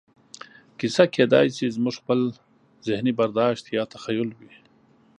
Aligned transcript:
کیسه 0.79 1.03
کېدای 1.15 1.47
شي 1.55 1.65
زموږ 1.75 1.95
خپل 2.01 2.19
ذهني 2.87 3.11
برداشت 3.19 3.65
یا 3.75 3.83
تخیل 3.93 4.29
وي. 4.39 4.53